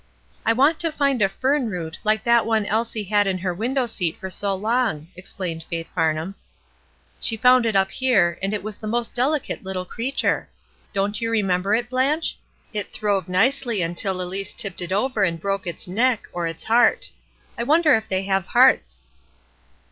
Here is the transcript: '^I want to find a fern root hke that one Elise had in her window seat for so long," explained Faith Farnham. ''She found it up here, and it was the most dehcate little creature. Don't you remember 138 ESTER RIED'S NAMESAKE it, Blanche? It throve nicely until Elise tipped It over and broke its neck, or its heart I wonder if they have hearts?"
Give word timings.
'^I 0.47 0.55
want 0.55 0.79
to 0.79 0.91
find 0.91 1.21
a 1.21 1.29
fern 1.29 1.69
root 1.69 1.99
hke 2.03 2.23
that 2.23 2.43
one 2.47 2.65
Elise 2.65 3.07
had 3.09 3.27
in 3.27 3.37
her 3.37 3.53
window 3.53 3.85
seat 3.85 4.17
for 4.17 4.31
so 4.31 4.55
long," 4.55 5.09
explained 5.15 5.61
Faith 5.69 5.91
Farnham. 5.93 6.33
''She 7.21 7.39
found 7.39 7.67
it 7.67 7.75
up 7.75 7.91
here, 7.91 8.39
and 8.41 8.51
it 8.51 8.63
was 8.63 8.77
the 8.77 8.87
most 8.87 9.13
dehcate 9.13 9.61
little 9.63 9.85
creature. 9.85 10.49
Don't 10.91 11.21
you 11.21 11.29
remember 11.29 11.75
138 11.75 11.91
ESTER 11.93 11.97
RIED'S 12.01 12.17
NAMESAKE 12.17 12.49
it, 12.49 12.73
Blanche? 12.73 12.89
It 12.89 12.93
throve 12.97 13.29
nicely 13.29 13.81
until 13.83 14.21
Elise 14.23 14.53
tipped 14.53 14.81
It 14.81 14.91
over 14.91 15.23
and 15.23 15.39
broke 15.39 15.67
its 15.67 15.87
neck, 15.87 16.23
or 16.33 16.47
its 16.47 16.63
heart 16.63 17.11
I 17.55 17.61
wonder 17.61 17.93
if 17.93 18.07
they 18.09 18.23
have 18.23 18.47
hearts?" 18.47 19.03